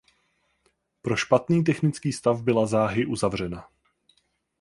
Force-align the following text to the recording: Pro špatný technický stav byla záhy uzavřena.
Pro 1.01 1.15
špatný 1.15 1.63
technický 1.63 2.13
stav 2.13 2.41
byla 2.43 2.65
záhy 2.65 3.05
uzavřena. 3.05 3.67